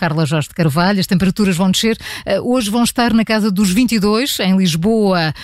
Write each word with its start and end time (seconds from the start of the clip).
Carla 0.00 0.24
Jorge 0.24 0.48
de 0.48 0.54
Carvalho. 0.54 0.98
As 0.98 1.06
temperaturas 1.06 1.58
vão 1.58 1.70
descer. 1.70 1.98
Uh, 2.26 2.54
hoje 2.54 2.70
vão 2.70 2.82
estar 2.82 3.12
na 3.12 3.22
casa 3.22 3.50
dos 3.50 3.70
22, 3.70 4.40
em 4.40 4.56
Lisboa, 4.56 5.34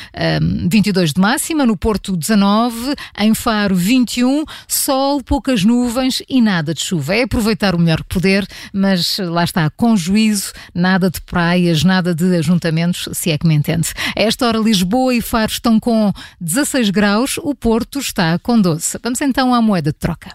um, 0.43 0.67
22 0.67 1.13
de 1.13 1.21
máxima, 1.21 1.67
no 1.67 1.77
Porto 1.77 2.17
19, 2.17 2.95
em 3.19 3.35
Faro 3.35 3.77
21, 3.77 4.45
sol, 4.67 5.23
poucas 5.23 5.63
nuvens 5.63 6.23
e 6.27 6.41
nada 6.41 6.73
de 6.73 6.81
chuva. 6.81 7.17
É 7.17 7.25
aproveitar 7.25 7.75
o 7.75 7.79
melhor 7.79 7.99
que 7.99 8.09
puder, 8.09 8.47
mas 8.73 9.19
lá 9.19 9.45
está, 9.45 9.69
com 9.69 9.95
juízo, 9.95 10.55
nada 10.75 11.11
de 11.11 11.21
praias, 11.21 11.85
nada 11.85 12.15
de 12.15 12.37
ajuntamentos, 12.37 13.11
se 13.13 13.31
é 13.31 13.37
que 13.37 13.47
me 13.47 13.55
entende. 13.55 13.91
A 14.17 14.23
esta 14.23 14.47
hora, 14.47 14.59
Lisboa 14.59 15.15
e 15.15 15.21
Faro 15.21 15.53
estão 15.53 15.79
com 15.79 16.11
16 16.41 16.89
graus, 16.89 17.39
o 17.43 17.55
Porto 17.55 17.99
está 17.99 18.39
com 18.39 18.59
12. 18.59 18.99
Vamos 19.03 19.21
então 19.21 19.53
à 19.53 19.61
moeda 19.61 19.93
de 19.93 19.99
troca. 19.99 20.31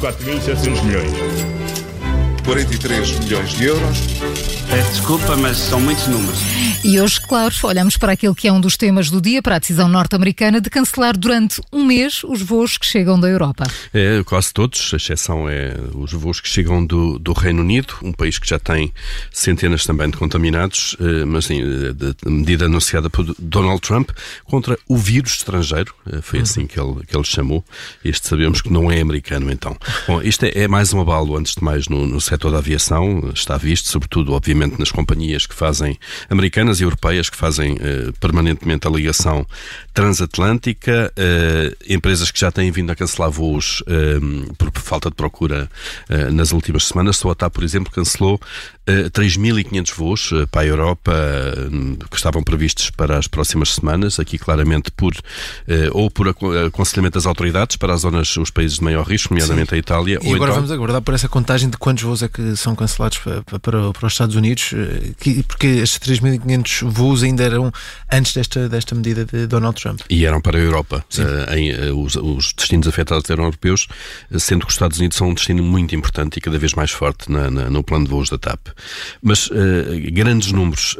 4.700 0.00 0.84
milhões. 0.84 1.61
43 2.44 3.18
milhões 3.20 3.50
de 3.50 3.64
euros. 3.64 4.61
Peço 4.72 4.90
desculpa, 4.92 5.36
mas 5.36 5.58
são 5.58 5.78
muitos 5.78 6.06
números. 6.06 6.40
E 6.82 6.98
hoje, 6.98 7.20
claro, 7.20 7.54
olhamos 7.64 7.98
para 7.98 8.12
aquele 8.12 8.34
que 8.34 8.48
é 8.48 8.52
um 8.52 8.60
dos 8.60 8.76
temas 8.76 9.10
do 9.10 9.20
dia, 9.20 9.42
para 9.42 9.56
a 9.56 9.58
decisão 9.58 9.86
norte-americana 9.86 10.62
de 10.62 10.70
cancelar 10.70 11.16
durante 11.16 11.60
um 11.70 11.84
mês 11.84 12.24
os 12.24 12.40
voos 12.40 12.78
que 12.78 12.86
chegam 12.86 13.20
da 13.20 13.28
Europa. 13.28 13.64
É, 13.92 14.22
quase 14.24 14.52
todos, 14.52 14.90
a 14.92 14.96
exceção 14.96 15.46
é 15.46 15.76
os 15.94 16.12
voos 16.12 16.40
que 16.40 16.48
chegam 16.48 16.84
do, 16.84 17.18
do 17.18 17.34
Reino 17.34 17.60
Unido, 17.60 17.94
um 18.02 18.12
país 18.12 18.38
que 18.38 18.48
já 18.48 18.58
tem 18.58 18.92
centenas 19.30 19.84
também 19.84 20.10
de 20.10 20.16
contaminados, 20.16 20.96
eh, 20.98 21.24
mas 21.26 21.44
sim, 21.44 21.62
de, 21.62 21.92
de 21.92 22.14
medida 22.24 22.64
anunciada 22.64 23.08
por 23.10 23.32
Donald 23.38 23.80
Trump 23.82 24.10
contra 24.44 24.76
o 24.88 24.96
vírus 24.96 25.34
estrangeiro, 25.34 25.94
eh, 26.10 26.20
foi 26.22 26.38
uhum. 26.38 26.42
assim 26.42 26.66
que 26.66 26.80
ele, 26.80 27.04
que 27.06 27.14
ele 27.14 27.24
chamou. 27.24 27.62
Este 28.02 28.26
sabemos 28.26 28.62
que 28.62 28.72
não 28.72 28.90
é 28.90 29.00
americano, 29.00 29.52
então. 29.52 29.76
Bom, 30.08 30.22
isto 30.22 30.46
é, 30.46 30.52
é 30.54 30.66
mais 30.66 30.92
um 30.92 31.00
abalo, 31.00 31.36
antes 31.36 31.54
de 31.54 31.62
mais, 31.62 31.86
no, 31.86 32.06
no 32.06 32.20
setor 32.20 32.50
da 32.50 32.58
aviação, 32.58 33.30
está 33.32 33.56
visto, 33.58 33.88
sobretudo, 33.88 34.32
obviamente, 34.32 34.61
nas 34.78 34.90
companhias 34.90 35.46
que 35.46 35.54
fazem 35.54 35.98
americanas 36.28 36.80
e 36.80 36.84
europeias 36.84 37.28
que 37.28 37.36
fazem 37.36 37.74
uh, 37.74 38.12
permanentemente 38.20 38.86
a 38.86 38.90
ligação 38.90 39.46
transatlântica, 39.92 41.12
uh, 41.16 41.76
empresas 41.92 42.30
que 42.30 42.40
já 42.40 42.50
têm 42.50 42.70
vindo 42.70 42.90
a 42.90 42.96
cancelar 42.96 43.30
voos 43.30 43.82
por, 44.58 44.70
por, 44.70 44.71
falta 44.82 45.08
de 45.08 45.16
procura 45.16 45.70
nas 46.32 46.52
últimas 46.52 46.84
semanas. 46.86 47.16
Soatá, 47.16 47.48
por 47.48 47.62
exemplo, 47.62 47.92
cancelou 47.92 48.40
3.500 48.86 49.94
voos 49.94 50.30
para 50.50 50.62
a 50.62 50.66
Europa 50.66 51.12
que 52.10 52.16
estavam 52.16 52.42
previstos 52.42 52.90
para 52.90 53.18
as 53.18 53.26
próximas 53.26 53.74
semanas, 53.74 54.18
aqui 54.18 54.38
claramente 54.38 54.90
por 54.90 55.14
ou 55.92 56.10
por 56.10 56.28
aconselhamento 56.28 57.14
das 57.14 57.26
autoridades 57.26 57.76
para 57.76 57.94
as 57.94 58.00
zonas, 58.00 58.36
os 58.36 58.50
países 58.50 58.78
de 58.78 58.84
maior 58.84 59.06
risco, 59.06 59.32
nomeadamente 59.32 59.70
Sim. 59.70 59.76
a 59.76 59.78
Itália. 59.78 60.18
E 60.22 60.34
agora 60.34 60.50
então... 60.50 60.54
vamos 60.54 60.70
aguardar 60.70 61.02
por 61.02 61.14
essa 61.14 61.28
contagem 61.28 61.68
de 61.70 61.76
quantos 61.76 62.02
voos 62.02 62.22
é 62.22 62.28
que 62.28 62.56
são 62.56 62.74
cancelados 62.74 63.18
para, 63.18 63.42
para, 63.42 63.92
para 63.92 64.06
os 64.06 64.12
Estados 64.12 64.36
Unidos, 64.36 64.74
porque 65.46 65.66
estes 65.66 65.98
3.500 65.98 66.90
voos 66.90 67.22
ainda 67.22 67.44
eram 67.44 67.72
antes 68.10 68.34
desta, 68.34 68.68
desta 68.68 68.94
medida 68.94 69.24
de 69.24 69.46
Donald 69.46 69.80
Trump. 69.80 70.00
E 70.08 70.24
eram 70.24 70.40
para 70.40 70.58
a 70.58 70.60
Europa. 70.60 71.04
Em, 71.54 71.92
os, 71.92 72.16
os, 72.16 72.52
destinos 72.52 72.88
afetados 72.88 73.28
eram 73.30 73.44
europeus, 73.44 73.88
sendo 74.38 74.66
que 74.66 74.71
os 74.72 74.76
Estados 74.76 74.98
Unidos 74.98 75.18
são 75.18 75.28
um 75.28 75.34
destino 75.34 75.62
muito 75.62 75.94
importante 75.94 76.38
e 76.38 76.40
cada 76.40 76.58
vez 76.58 76.74
mais 76.74 76.90
forte 76.90 77.30
na, 77.30 77.50
na, 77.50 77.70
no 77.70 77.84
plano 77.84 78.04
de 78.04 78.10
voos 78.10 78.30
da 78.30 78.38
TAP. 78.38 78.68
Mas 79.22 79.48
uh, 79.48 79.54
grandes 80.12 80.50
números 80.52 80.96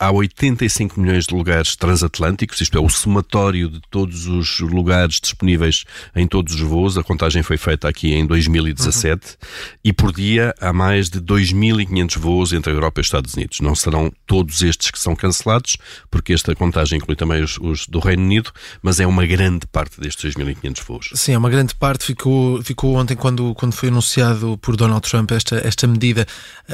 há 0.00 0.10
85 0.10 0.98
milhões 0.98 1.26
de 1.26 1.34
lugares 1.34 1.76
transatlânticos, 1.76 2.58
isto 2.62 2.78
é, 2.78 2.80
o 2.80 2.88
somatório 2.88 3.68
de 3.68 3.82
todos 3.90 4.26
os 4.26 4.60
lugares 4.60 5.20
disponíveis 5.20 5.84
em 6.16 6.26
todos 6.26 6.54
os 6.54 6.60
voos. 6.62 6.96
A 6.96 7.04
contagem 7.04 7.42
foi 7.42 7.58
feita 7.58 7.86
aqui 7.86 8.14
em 8.14 8.26
2017 8.26 9.26
uhum. 9.26 9.36
e 9.84 9.92
por 9.92 10.10
dia 10.10 10.54
há 10.58 10.72
mais 10.72 11.10
de 11.10 11.20
2.500 11.20 12.18
voos 12.18 12.52
entre 12.54 12.72
a 12.72 12.74
Europa 12.74 13.00
e 13.00 13.02
os 13.02 13.08
Estados 13.08 13.34
Unidos. 13.34 13.60
Não 13.60 13.74
serão 13.74 14.10
todos 14.26 14.62
estes 14.62 14.90
que 14.90 14.98
são 14.98 15.14
cancelados, 15.14 15.76
porque 16.10 16.32
esta 16.32 16.54
contagem 16.54 16.96
inclui 16.96 17.14
também 17.14 17.42
os, 17.42 17.58
os 17.58 17.86
do 17.86 17.98
Reino 17.98 18.22
Unido, 18.22 18.50
mas 18.82 19.00
é 19.00 19.06
uma 19.06 19.26
grande 19.26 19.66
parte 19.66 20.00
destes 20.00 20.34
2.500 20.34 20.82
voos. 20.82 21.10
Sim, 21.14 21.34
é 21.34 21.38
uma 21.38 21.50
grande 21.50 21.74
parte. 21.74 22.06
Ficou, 22.06 22.62
ficou 22.62 22.94
ontem, 22.96 23.14
quando, 23.14 23.54
quando 23.54 23.74
foi 23.74 23.90
anunciado 23.90 24.56
por 24.62 24.76
Donald 24.76 25.06
Trump 25.06 25.30
esta, 25.32 25.56
esta 25.56 25.86
medida, 25.86 26.26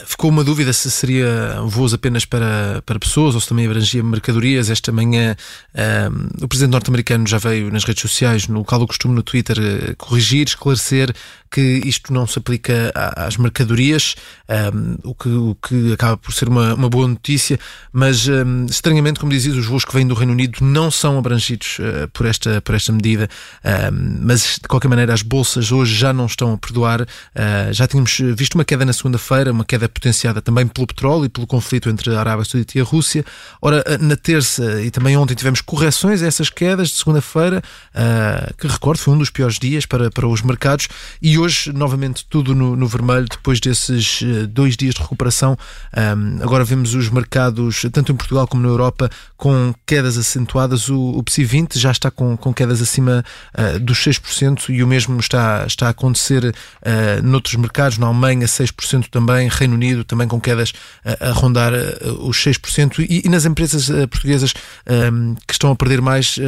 ficou 0.07 0.31
uma 0.31 0.45
dúvida 0.45 0.73
se 0.73 0.89
seria 0.93 1.61
voos 1.65 1.93
apenas 1.93 2.25
para, 2.25 2.83
para 2.87 3.01
pessoas 3.01 3.16
pessoas 3.17 3.35
ou 3.35 3.41
se 3.41 3.49
também 3.49 3.65
abrangia 3.65 4.03
mercadorias. 4.03 4.69
Esta 4.69 4.93
manhã 4.93 5.35
um, 5.75 6.45
o 6.45 6.49
presidente 6.49 6.73
norte-americano 6.73 7.27
já 7.27 7.39
veio 7.39 7.71
nas 7.71 7.85
redes 7.85 8.03
sociais, 8.03 8.47
no 8.47 8.59
local 8.59 8.81
do 8.81 8.87
costume 8.87 9.15
no 9.15 9.23
Twitter, 9.23 9.57
eh, 9.59 9.95
corrigir, 9.97 10.47
esclarecer 10.47 11.15
que 11.51 11.81
isto 11.85 12.13
não 12.13 12.27
se 12.27 12.39
aplica 12.39 12.93
às 12.95 13.37
mercadorias, 13.37 14.15
um, 14.75 15.11
o, 15.11 15.15
que, 15.15 15.29
o 15.29 15.55
que 15.55 15.93
acaba 15.93 16.17
por 16.17 16.33
ser 16.33 16.49
uma, 16.49 16.75
uma 16.75 16.89
boa 16.89 17.07
notícia, 17.07 17.59
mas 17.93 18.27
um, 18.29 18.67
estranhamente, 18.67 19.21
como 19.21 19.33
dizias, 19.33 19.57
os 19.57 19.67
voos 19.67 19.85
que 19.85 19.93
vêm 19.93 20.07
do 20.07 20.15
Reino 20.15 20.33
Unido 20.33 20.59
não 20.61 20.91
são 20.91 21.19
abrangidos 21.19 21.79
uh, 21.79 22.09
por, 22.13 22.27
esta, 22.27 22.61
por 22.61 22.75
esta 22.75 22.93
medida, 22.93 23.29
um, 23.65 24.19
mas 24.23 24.59
de 24.61 24.69
qualquer 24.69 24.89
maneira 24.89 25.13
as 25.13 25.23
bolsas 25.23 25.73
hoje 25.73 25.95
já 25.95 26.13
não 26.13 26.27
estão 26.27 26.53
a 26.53 26.59
perdoar. 26.59 27.03
Uh, 27.03 27.73
já 27.73 27.87
tínhamos 27.87 28.19
visto 28.37 28.55
uma 28.55 28.65
queda 28.65 28.85
na 28.85 28.93
segunda-feira, 28.93 29.53
uma 29.53 29.65
queda 29.65 29.89
potenciada 29.89 30.41
também 30.41 30.67
pelo 30.67 30.87
petróleo 30.87 31.25
e 31.25 31.29
pelo 31.29 31.47
conflito 31.47 31.89
entre 31.89 32.15
a 32.15 32.21
Arábia 32.21 32.45
Saudita 32.45 32.79
e 32.79 32.81
a 32.81 32.85
Rússia. 32.85 33.25
Ora, 33.61 33.85
uh, 33.87 34.05
na 34.05 34.17
terça 34.17 34.83
e 34.83 34.91
também 34.91 35.17
ontem 35.17 35.35
tivemos 35.35 35.61
correções 35.61 36.23
a 36.23 36.27
essas 36.27 36.51
quedas 36.51 36.89
de 36.89 36.97
segunda-feira, 36.97 37.63
que 38.59 38.67
recordo 38.67 38.99
foi 38.99 39.15
um 39.15 39.19
dos 39.19 39.31
piores 39.31 39.59
dias 39.59 39.87
para, 39.87 40.11
para 40.11 40.27
os 40.27 40.43
mercados, 40.43 40.89
e 41.21 41.36
hoje 41.39 41.57
hoje, 41.57 41.73
novamente, 41.73 42.27
tudo 42.29 42.55
no, 42.55 42.77
no 42.77 42.87
vermelho, 42.87 43.27
depois 43.29 43.61
desses 43.61 44.21
uh, 44.21 44.47
dois 44.47 44.77
dias 44.77 44.95
de 44.95 45.01
recuperação. 45.01 45.57
Um, 45.97 46.43
agora 46.43 46.65
vemos 46.65 46.95
os 46.95 47.09
mercados, 47.09 47.87
tanto 47.93 48.13
em 48.13 48.17
Portugal 48.17 48.47
como 48.47 48.63
na 48.63 48.69
Europa, 48.69 49.09
com 49.37 49.75
quedas 49.87 50.19
acentuadas. 50.19 50.89
O, 50.89 51.11
o 51.11 51.23
PSI 51.23 51.45
20 51.45 51.79
já 51.79 51.91
está 51.91 52.11
com, 52.11 52.37
com 52.37 52.53
quedas 52.53 52.83
acima 52.83 53.25
uh, 53.55 53.79
dos 53.79 53.99
6% 53.99 54.71
e 54.71 54.83
o 54.83 54.87
mesmo 54.87 55.19
está, 55.19 55.65
está 55.67 55.87
a 55.87 55.91
acontecer 55.91 56.45
uh, 56.45 57.23
noutros 57.23 57.55
mercados, 57.55 57.99
na 57.99 58.07
Alemanha 58.07 58.47
6% 58.47 59.09
também, 59.09 59.49
Reino 59.49 59.75
Unido 59.75 60.05
também 60.05 60.29
com 60.29 60.41
quedas 60.41 60.73
a 61.21 61.31
rondar 61.31 61.73
os 62.21 62.37
6%. 62.39 63.07
E, 63.09 63.23
e 63.25 63.29
nas 63.29 63.45
empresas 63.45 63.87
portuguesas 64.11 64.53
um, 65.13 65.35
que 65.47 65.53
estão 65.53 65.71
a 65.71 65.77
perder 65.77 66.01
mais, 66.01 66.39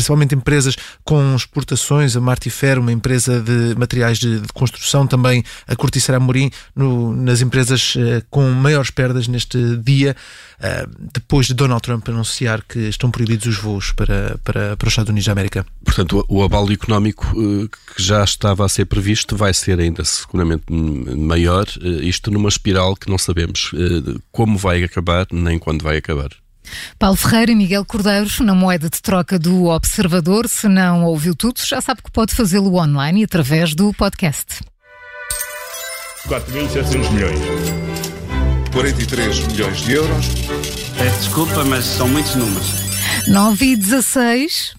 principalmente 0.00 0.34
empresas 0.34 0.76
com 1.04 1.36
exportações, 1.36 2.16
a 2.16 2.20
Martifer, 2.20 2.78
uma 2.78 2.90
empresa 2.90 3.38
de 3.38 3.74
materiais 3.78 4.18
de, 4.18 4.40
de 4.40 4.48
construção, 4.48 5.06
também 5.06 5.44
a 5.68 5.76
Corticeira 5.76 6.16
Amorim, 6.16 6.50
no, 6.74 7.14
nas 7.14 7.42
empresas 7.42 7.94
uh, 7.96 8.24
com 8.30 8.50
maiores 8.50 8.90
perdas 8.90 9.28
neste 9.28 9.76
dia, 9.76 10.16
uh, 10.58 10.90
depois 11.12 11.46
de 11.46 11.54
Donald 11.54 11.82
Trump 11.82 12.08
anunciar 12.08 12.62
que 12.62 12.78
estão 12.78 13.10
proibidos 13.10 13.46
os 13.46 13.58
voos 13.58 13.92
para, 13.92 14.38
para, 14.42 14.74
para 14.74 14.86
os 14.86 14.92
Estados 14.92 15.10
Unidos 15.10 15.26
da 15.26 15.32
América. 15.32 15.66
Portanto, 15.84 16.24
o, 16.28 16.38
o 16.38 16.42
abalo 16.42 16.72
económico 16.72 17.26
uh, 17.38 17.68
que 17.68 18.02
já 18.02 18.24
estava 18.24 18.64
a 18.64 18.68
ser 18.70 18.86
previsto 18.86 19.36
vai 19.36 19.52
ser 19.52 19.78
ainda 19.78 20.02
seguramente 20.02 20.64
maior, 20.72 21.66
isto 22.00 22.30
numa 22.30 22.48
espiral 22.48 22.96
que 22.96 23.10
não 23.10 23.18
sabemos 23.18 23.72
como 24.32 24.56
vai 24.56 24.82
acabar 24.82 25.26
nem 25.30 25.58
quando 25.58 25.82
vai 25.82 25.98
acabar. 25.98 26.30
Paulo 26.98 27.16
Ferreira 27.16 27.52
e 27.52 27.54
Miguel 27.54 27.84
Cordeiro, 27.84 28.28
na 28.40 28.54
moeda 28.54 28.88
de 28.88 29.00
troca 29.00 29.38
do 29.38 29.66
Observador. 29.66 30.48
Se 30.48 30.68
não 30.68 31.04
ouviu 31.04 31.34
tudo, 31.34 31.60
já 31.64 31.80
sabe 31.80 32.02
que 32.02 32.10
pode 32.10 32.34
fazê-lo 32.34 32.74
online 32.76 33.24
através 33.24 33.74
do 33.74 33.92
podcast. 33.94 34.60
4.700 36.28 37.10
milhões. 37.12 37.40
43 38.72 39.46
milhões 39.48 39.78
de 39.80 39.92
euros. 39.92 40.26
Peço 40.96 41.18
desculpa, 41.18 41.64
mas 41.64 41.84
são 41.84 42.06
muitos 42.08 42.34
números. 42.34 42.70
9 43.26 43.66
e 43.66 43.76
16. 43.76 44.74